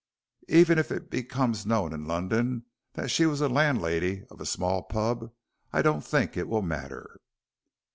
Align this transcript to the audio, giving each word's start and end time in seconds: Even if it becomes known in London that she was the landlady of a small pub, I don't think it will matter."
Even 0.49 0.79
if 0.79 0.91
it 0.91 1.11
becomes 1.11 1.63
known 1.63 1.93
in 1.93 2.05
London 2.07 2.65
that 2.93 3.11
she 3.11 3.27
was 3.27 3.39
the 3.39 3.47
landlady 3.47 4.23
of 4.31 4.41
a 4.41 4.47
small 4.47 4.81
pub, 4.81 5.31
I 5.71 5.83
don't 5.83 6.01
think 6.03 6.35
it 6.35 6.47
will 6.47 6.63
matter." 6.63 7.21